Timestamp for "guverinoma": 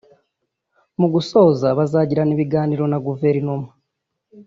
3.05-3.69